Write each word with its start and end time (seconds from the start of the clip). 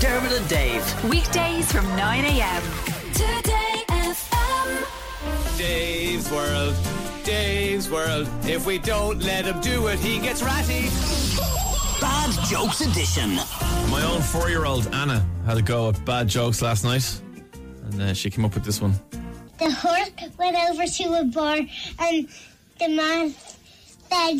Dermot 0.00 0.32
and 0.32 0.48
Dave. 0.48 1.04
Weekdays 1.04 1.70
from 1.70 1.84
9 1.94 2.24
a.m. 2.24 2.62
Today 3.12 3.84
FM. 3.88 5.58
Dave's 5.58 6.30
World, 6.30 6.74
Dave's 7.22 7.90
World. 7.90 8.26
If 8.44 8.64
we 8.64 8.78
don't 8.78 9.22
let 9.22 9.44
him 9.44 9.60
do 9.60 9.88
it, 9.88 9.98
he 9.98 10.18
gets 10.18 10.42
ratty. 10.42 10.88
Bad 12.00 12.30
Jokes 12.48 12.80
Edition. 12.80 13.34
My 13.90 14.02
own 14.10 14.22
four 14.22 14.48
year 14.48 14.64
old 14.64 14.86
Anna 14.94 15.22
had 15.44 15.58
a 15.58 15.62
go 15.62 15.90
at 15.90 16.02
bad 16.06 16.28
jokes 16.28 16.62
last 16.62 16.82
night, 16.82 17.20
and 17.84 18.00
uh, 18.00 18.14
she 18.14 18.30
came 18.30 18.46
up 18.46 18.54
with 18.54 18.64
this 18.64 18.80
one. 18.80 18.94
the 19.58 19.70
horse 19.70 20.10
went 20.38 20.56
over 20.70 20.86
to 20.86 21.04
a 21.20 21.24
bar 21.24 21.58
and 21.98 22.28
the 22.78 22.88
man 22.88 23.34
said 24.08 24.38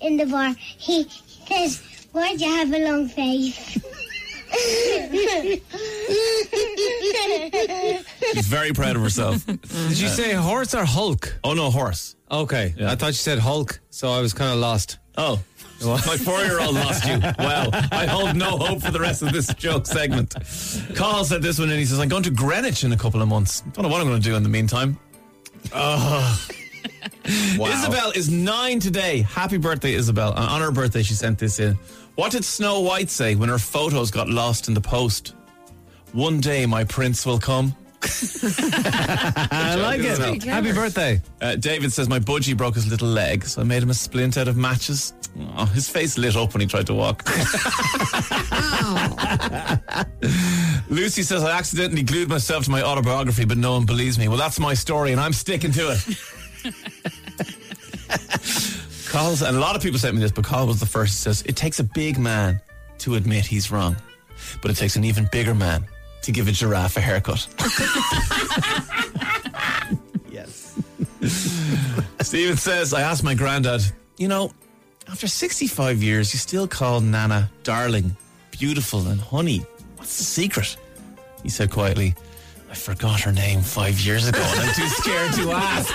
in 0.00 0.16
the 0.16 0.26
bar, 0.26 0.54
he 0.56 1.04
says, 1.48 1.82
Why'd 2.12 2.40
you 2.40 2.48
have 2.48 2.72
a 2.72 2.78
long 2.78 3.08
face? 3.08 3.78
She's 8.34 8.46
very 8.46 8.72
proud 8.72 8.96
of 8.96 9.02
herself. 9.02 9.44
Did 9.46 9.98
you 10.00 10.08
say 10.08 10.32
horse 10.34 10.74
or 10.74 10.84
Hulk? 10.84 11.34
oh 11.44 11.54
no, 11.54 11.70
horse. 11.70 12.16
Okay, 12.30 12.74
Yeah. 12.78 12.90
I 12.90 12.94
thought 12.96 13.08
you 13.08 13.12
said 13.14 13.38
Hulk, 13.38 13.80
so 13.90 14.10
I 14.10 14.20
was 14.20 14.32
kind 14.32 14.52
of 14.52 14.58
lost. 14.58 14.98
Oh. 15.16 15.42
My 15.84 16.16
four 16.16 16.38
year 16.44 16.60
old 16.60 16.74
lost 16.76 17.04
you. 17.06 17.18
Well, 17.38 17.70
I 17.90 18.06
hold 18.06 18.36
no 18.36 18.56
hope 18.56 18.82
for 18.82 18.92
the 18.92 19.00
rest 19.00 19.20
of 19.22 19.32
this 19.32 19.48
joke 19.54 19.84
segment. 19.86 20.32
Carl 20.94 21.24
said 21.24 21.42
this 21.42 21.58
one 21.58 21.70
and 21.70 21.78
he 21.78 21.84
says, 21.84 21.98
I'm 21.98 22.08
going 22.08 22.22
to 22.22 22.30
Greenwich 22.30 22.84
in 22.84 22.92
a 22.92 22.96
couple 22.96 23.20
of 23.20 23.26
months. 23.26 23.62
Don't 23.72 23.82
know 23.82 23.88
what 23.88 24.00
I'm 24.00 24.06
going 24.06 24.20
to 24.22 24.28
do 24.28 24.36
in 24.36 24.44
the 24.44 24.48
meantime. 24.48 24.96
Wow. 27.58 27.66
Isabel 27.66 28.10
is 28.12 28.30
nine 28.30 28.80
today. 28.80 29.22
Happy 29.22 29.56
birthday, 29.56 29.94
Isabel. 29.94 30.30
And 30.30 30.44
on 30.44 30.60
her 30.60 30.70
birthday, 30.70 31.02
she 31.02 31.14
sent 31.14 31.38
this 31.38 31.58
in. 31.58 31.74
What 32.14 32.32
did 32.32 32.44
Snow 32.44 32.80
White 32.80 33.10
say 33.10 33.34
when 33.34 33.48
her 33.48 33.58
photos 33.58 34.10
got 34.10 34.28
lost 34.28 34.68
in 34.68 34.74
the 34.74 34.80
post? 34.80 35.34
One 36.12 36.40
day 36.40 36.66
my 36.66 36.84
prince 36.84 37.24
will 37.24 37.38
come. 37.38 37.74
I 38.02 39.76
like 39.80 40.00
it. 40.00 40.06
Isabel. 40.06 40.40
Happy 40.40 40.72
birthday. 40.72 41.20
Uh, 41.40 41.56
David 41.56 41.92
says 41.92 42.08
my 42.08 42.18
budgie 42.18 42.56
broke 42.56 42.74
his 42.74 42.88
little 42.88 43.08
leg, 43.08 43.44
so 43.44 43.60
I 43.60 43.64
made 43.64 43.82
him 43.82 43.90
a 43.90 43.94
splint 43.94 44.36
out 44.36 44.48
of 44.48 44.56
matches. 44.56 45.14
Oh, 45.56 45.64
his 45.66 45.88
face 45.88 46.18
lit 46.18 46.36
up 46.36 46.52
when 46.52 46.60
he 46.60 46.66
tried 46.66 46.86
to 46.88 46.94
walk. 46.94 47.24
Lucy 50.90 51.22
says 51.22 51.42
I 51.42 51.56
accidentally 51.56 52.02
glued 52.02 52.28
myself 52.28 52.64
to 52.64 52.70
my 52.70 52.82
autobiography, 52.82 53.46
but 53.46 53.56
no 53.56 53.72
one 53.72 53.86
believes 53.86 54.18
me. 54.18 54.28
Well, 54.28 54.36
that's 54.36 54.60
my 54.60 54.74
story, 54.74 55.12
and 55.12 55.20
I'm 55.20 55.32
sticking 55.32 55.72
to 55.72 55.92
it. 55.92 56.06
Carl, 59.08 59.36
and 59.44 59.56
a 59.56 59.60
lot 59.60 59.76
of 59.76 59.82
people 59.82 59.98
sent 59.98 60.14
me 60.14 60.20
this, 60.20 60.32
but 60.32 60.44
Carl 60.44 60.66
was 60.66 60.80
the 60.80 60.86
first. 60.86 61.12
He 61.12 61.18
says 61.18 61.42
it 61.42 61.56
takes 61.56 61.80
a 61.80 61.84
big 61.84 62.18
man 62.18 62.60
to 62.98 63.16
admit 63.16 63.44
he's 63.44 63.70
wrong, 63.70 63.96
but 64.60 64.70
it 64.70 64.74
takes 64.74 64.96
an 64.96 65.04
even 65.04 65.28
bigger 65.30 65.54
man 65.54 65.84
to 66.22 66.32
give 66.32 66.48
a 66.48 66.52
giraffe 66.52 66.96
a 66.96 67.00
haircut. 67.00 67.46
yes. 70.30 70.78
Stephen 72.22 72.56
says, 72.56 72.94
I 72.94 73.02
asked 73.02 73.24
my 73.24 73.34
granddad, 73.34 73.82
you 74.16 74.28
know, 74.28 74.52
after 75.08 75.26
65 75.26 76.02
years, 76.02 76.32
you 76.32 76.38
still 76.38 76.68
call 76.68 77.00
Nana 77.00 77.50
darling, 77.64 78.16
beautiful, 78.50 79.08
and 79.08 79.20
honey. 79.20 79.66
What's 79.96 80.16
the 80.16 80.24
secret? 80.24 80.76
He 81.42 81.48
said 81.48 81.70
quietly, 81.70 82.14
I 82.72 82.74
forgot 82.74 83.20
her 83.20 83.32
name 83.32 83.60
five 83.60 84.00
years 84.00 84.26
ago 84.26 84.40
and 84.42 84.60
I'm 84.60 84.74
too 84.74 84.88
scared 84.88 85.34
to 85.34 85.52
ask. 85.52 85.94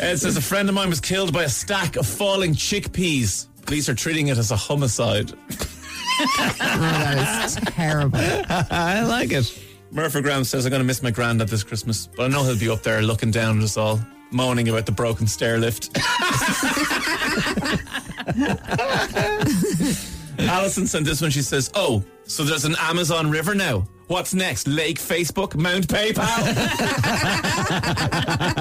Ed 0.00 0.16
says, 0.16 0.36
a 0.36 0.40
friend 0.40 0.68
of 0.68 0.76
mine 0.76 0.90
was 0.90 1.00
killed 1.00 1.32
by 1.32 1.42
a 1.42 1.48
stack 1.48 1.96
of 1.96 2.06
falling 2.06 2.54
chickpeas. 2.54 3.48
Police 3.66 3.88
are 3.88 3.96
treating 3.96 4.28
it 4.28 4.38
as 4.38 4.52
a 4.52 4.56
homicide. 4.56 5.32
Oh, 5.32 6.46
that 6.60 7.46
is 7.46 7.56
terrible. 7.74 8.16
I 8.70 9.02
like 9.02 9.32
it. 9.32 9.60
Murphy 9.90 10.20
Graham 10.20 10.44
says, 10.44 10.64
I'm 10.64 10.70
going 10.70 10.82
to 10.82 10.86
miss 10.86 11.02
my 11.02 11.10
granddad 11.10 11.48
this 11.48 11.64
Christmas, 11.64 12.06
but 12.06 12.26
I 12.26 12.28
know 12.28 12.44
he'll 12.44 12.56
be 12.56 12.68
up 12.68 12.84
there 12.84 13.02
looking 13.02 13.32
down 13.32 13.58
at 13.58 13.64
us 13.64 13.76
all, 13.76 13.98
moaning 14.30 14.68
about 14.68 14.86
the 14.86 14.92
broken 14.92 15.26
stair 15.26 15.58
lift. 15.58 15.90
Alison 20.48 20.86
sent 20.86 21.04
this 21.04 21.20
one. 21.20 21.30
She 21.30 21.42
says, 21.42 21.70
Oh, 21.74 22.04
so 22.24 22.44
there's 22.44 22.64
an 22.64 22.76
Amazon 22.78 23.30
River 23.30 23.54
now. 23.54 23.86
What's 24.08 24.34
next? 24.34 24.66
Lake 24.68 24.98
Facebook? 24.98 25.54
Mount 25.56 25.86
PayPal? 25.88 26.22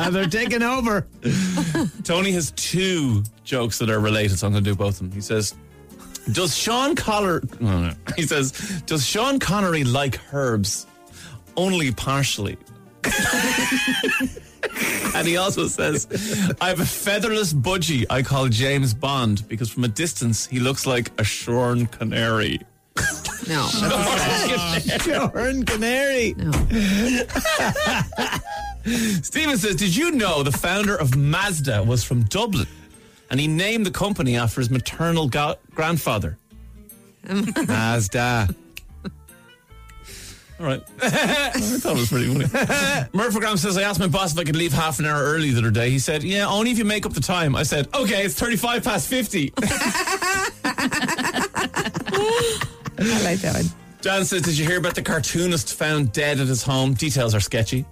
They're 0.11 0.27
taking 0.27 0.63
over. 0.63 1.07
Tony 2.03 2.31
has 2.31 2.51
two 2.51 3.23
jokes 3.43 3.77
that 3.79 3.89
are 3.89 3.99
related, 3.99 4.39
so 4.39 4.47
I'm 4.47 4.53
going 4.53 4.63
to 4.63 4.69
do 4.69 4.75
both 4.75 5.01
of 5.01 5.09
them. 5.09 5.11
He 5.11 5.19
says, 5.21 5.53
Does 6.31 6.55
Sean 6.55 6.95
Collar. 6.95 7.41
oh, 7.61 7.65
no. 7.65 7.93
He 8.15 8.23
says, 8.23 8.51
Does 8.85 9.05
Sean 9.05 9.39
Connery 9.39 9.83
like 9.83 10.19
herbs? 10.33 10.87
Only 11.57 11.91
partially. 11.91 12.57
and 15.15 15.27
he 15.27 15.37
also 15.37 15.67
says, 15.67 16.07
I 16.61 16.69
have 16.69 16.79
a 16.79 16.85
featherless 16.85 17.53
budgie 17.53 18.05
I 18.09 18.21
call 18.21 18.47
James 18.49 18.93
Bond 18.93 19.47
because 19.47 19.69
from 19.69 19.83
a 19.83 19.87
distance 19.87 20.47
he 20.47 20.59
looks 20.59 20.85
like 20.85 21.11
a 21.19 21.23
shorn 21.23 21.87
canary. 21.87 22.59
No. 23.47 23.67
Shorn 25.01 25.65
canary. 25.65 26.33
No. 26.37 26.51
Steven 29.21 29.57
says, 29.57 29.75
Did 29.75 29.95
you 29.95 30.11
know 30.11 30.43
the 30.43 30.51
founder 30.51 30.95
of 30.95 31.15
Mazda 31.15 31.83
was 31.83 32.03
from 32.03 32.23
Dublin? 32.23 32.67
And 33.29 33.39
he 33.39 33.47
named 33.47 33.85
the 33.85 33.91
company 33.91 34.37
after 34.37 34.61
his 34.61 34.69
maternal 34.69 35.27
ga- 35.29 35.55
grandfather. 35.73 36.37
Um, 37.27 37.53
Mazda. 37.67 38.49
All 40.61 40.67
right. 40.67 40.83
I 41.01 41.49
thought 41.49 41.95
it 41.95 41.99
was 41.99 42.09
pretty 42.09 42.27
funny. 42.27 43.07
Murphy 43.13 43.39
Graham 43.39 43.57
says, 43.57 43.77
I 43.77 43.81
asked 43.81 43.99
my 43.99 44.05
boss 44.05 44.33
if 44.33 44.39
I 44.39 44.43
could 44.43 44.55
leave 44.55 44.71
half 44.71 44.99
an 44.99 45.07
hour 45.07 45.19
early 45.19 45.49
the 45.49 45.57
other 45.57 45.71
day. 45.71 45.89
He 45.89 45.97
said, 45.97 46.21
Yeah, 46.21 46.47
only 46.47 46.69
if 46.69 46.77
you 46.77 46.85
make 46.85 47.03
up 47.03 47.13
the 47.13 47.21
time. 47.21 47.55
I 47.55 47.63
said, 47.63 47.87
Okay, 47.95 48.23
it's 48.23 48.35
35 48.35 48.83
past 48.83 49.07
50. 49.07 49.53
I 49.63 49.71
like 53.23 53.39
that 53.39 53.55
one. 53.55 53.65
Jan 54.01 54.23
says, 54.23 54.43
Did 54.43 54.55
you 54.55 54.67
hear 54.67 54.77
about 54.77 54.93
the 54.93 55.01
cartoonist 55.01 55.73
found 55.73 56.11
dead 56.11 56.39
at 56.39 56.45
his 56.45 56.61
home? 56.61 56.93
Details 56.93 57.33
are 57.33 57.39
sketchy. 57.39 57.83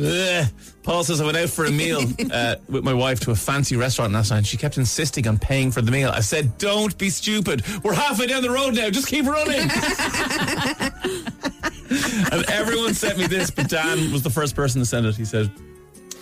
Ugh. 0.00 0.46
Paul 0.82 1.04
says, 1.04 1.20
I 1.20 1.24
went 1.24 1.36
out 1.36 1.50
for 1.50 1.64
a 1.64 1.70
meal 1.70 2.00
uh, 2.32 2.56
with 2.68 2.82
my 2.82 2.94
wife 2.94 3.20
to 3.20 3.30
a 3.30 3.36
fancy 3.36 3.76
restaurant 3.76 4.12
last 4.12 4.30
night. 4.30 4.38
and 4.38 4.46
She 4.46 4.56
kept 4.56 4.78
insisting 4.78 5.28
on 5.28 5.38
paying 5.38 5.70
for 5.70 5.82
the 5.82 5.92
meal. 5.92 6.10
I 6.10 6.20
said, 6.20 6.56
Don't 6.58 6.96
be 6.98 7.10
stupid. 7.10 7.62
We're 7.82 7.94
halfway 7.94 8.26
down 8.26 8.42
the 8.42 8.50
road 8.50 8.74
now. 8.74 8.90
Just 8.90 9.08
keep 9.08 9.26
running. 9.26 9.60
and 12.32 12.50
everyone 12.50 12.94
sent 12.94 13.18
me 13.18 13.26
this, 13.26 13.50
but 13.50 13.68
Dan 13.68 14.12
was 14.12 14.22
the 14.22 14.30
first 14.30 14.56
person 14.56 14.80
to 14.80 14.86
send 14.86 15.06
it. 15.06 15.16
He 15.16 15.24
said, 15.24 15.50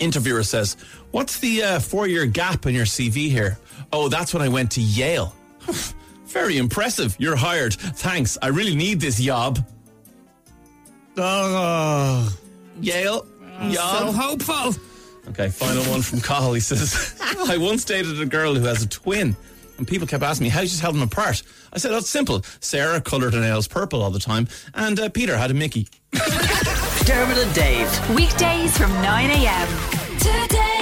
Interviewer 0.00 0.42
says, 0.42 0.76
What's 1.10 1.38
the 1.38 1.62
uh, 1.62 1.80
four 1.80 2.06
year 2.06 2.26
gap 2.26 2.66
in 2.66 2.74
your 2.74 2.86
CV 2.86 3.30
here? 3.30 3.58
Oh, 3.92 4.08
that's 4.08 4.34
when 4.34 4.42
I 4.42 4.48
went 4.48 4.70
to 4.72 4.80
Yale. 4.80 5.34
Very 6.26 6.58
impressive. 6.58 7.16
You're 7.18 7.36
hired. 7.36 7.74
Thanks. 7.74 8.38
I 8.40 8.48
really 8.48 8.74
need 8.74 9.00
this 9.00 9.20
job." 9.20 9.58
Oh. 11.16 12.36
Yale. 12.80 13.26
So 13.60 14.12
hopeful. 14.12 14.74
Okay, 15.28 15.48
final 15.48 15.84
one 15.84 16.02
from 16.02 16.20
Carl. 16.20 16.54
He 16.54 16.60
says, 16.60 17.14
I 17.20 17.56
once 17.58 17.84
dated 17.84 18.20
a 18.20 18.26
girl 18.26 18.54
who 18.54 18.64
has 18.64 18.82
a 18.82 18.88
twin. 18.88 19.36
And 19.78 19.86
people 19.86 20.06
kept 20.06 20.22
asking 20.22 20.44
me, 20.44 20.50
how 20.50 20.60
did 20.60 20.72
you 20.72 20.78
tell 20.78 20.92
them 20.92 21.02
apart? 21.02 21.42
I 21.72 21.78
said, 21.78 21.92
oh, 21.92 22.00
simple. 22.00 22.42
Sarah 22.60 23.00
coloured 23.00 23.34
her 23.34 23.40
nails 23.40 23.68
purple 23.68 24.02
all 24.02 24.10
the 24.10 24.18
time, 24.18 24.48
and 24.74 24.98
uh, 25.00 25.08
Peter 25.08 25.36
had 25.36 25.50
a 25.50 25.54
Mickey. 25.54 25.88
Dermot 27.04 27.38
and 27.38 27.54
Dave. 27.54 28.10
Weekdays 28.14 28.76
from 28.76 28.92
9 28.92 29.30
a.m. 29.30 29.68
Today 30.18 30.79